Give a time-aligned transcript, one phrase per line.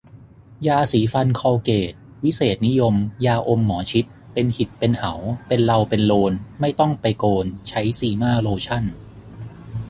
[0.67, 1.93] ยาสีฟันคอลเกต
[2.23, 2.93] วิเศษนิยม
[3.25, 5.13] ยาอมหมอชิต เป็นหิดเป็น เหา
[5.47, 8.83] เป็นเลาเป็นโลน ไม่ต้องไปโกน ใช้ซีม่าโลชั่น